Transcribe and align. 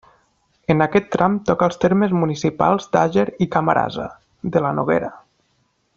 En 0.75 0.79
aquest 0.85 1.09
tram 1.15 1.35
toca 1.49 1.67
els 1.69 1.77
termes 1.83 2.15
municipals 2.23 2.89
d'Àger 2.95 3.27
i 3.47 3.51
Camarasa, 3.57 4.11
de 4.57 4.65
la 4.67 4.77
Noguera. 4.79 5.13